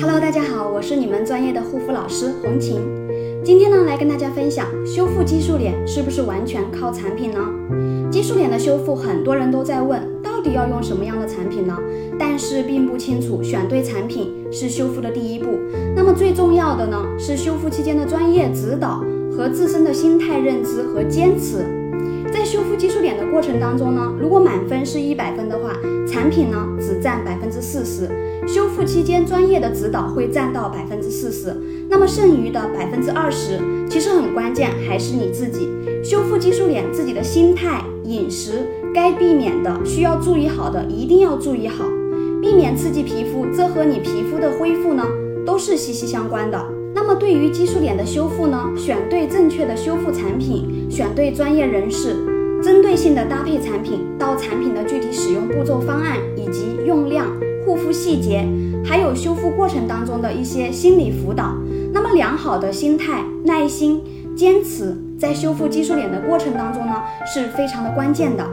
[0.00, 2.80] Hello，大家好，我是你们专业的护肤老师红琴。
[3.44, 7.38] 今天呢，来跟大家分享修复激素脸是不是完全靠产品呢？
[8.10, 11.76] 激素脸的修复，很多人都在问，到底要用什么样的产品呢？
[12.18, 15.58] 但是并不清楚选对产品是修复的第一步。
[15.94, 21.79] 那么最重要的呢，是修复期间的专业指导和自身的心态认知和坚持。
[22.70, 25.72] 修复激素脸的过程当中呢，如果满分是一百分的话，
[26.06, 28.08] 产品呢只占百分之四十，
[28.46, 31.52] 修复期间专业的指导会占到百分之四十，
[31.88, 35.68] 那么剩余的百分之二十，其实很关键还是你自己。
[36.04, 41.84] 修复激素脸自己的心态、饮食，该避免的、需要注意好的，一定要注意好，
[42.40, 45.04] 避免刺激皮肤，这和你皮肤的恢复呢
[45.44, 46.64] 都是息息相关的。
[46.94, 52.14] 那么对于激素脸的修复呢，选对正确的修复产品，选对专业人士，
[52.62, 57.26] 针对性的搭配产品，到产品的具体使用步骤方案以及用量、
[57.64, 58.46] 护肤细节，
[58.84, 61.54] 还有修复过程当中的一些心理辅导。
[61.92, 64.02] 那么良好的心态、耐心、
[64.36, 66.94] 坚持，在修复激素脸的过程当中呢，
[67.26, 68.46] 是非常的关键的。